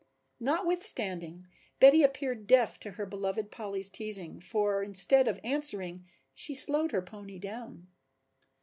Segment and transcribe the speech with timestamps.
[0.39, 1.45] Notwithstanding
[1.79, 7.03] Betty appeared deaf to her beloved Polly's teasing, for instead of answering she slowed her
[7.03, 7.87] pony down.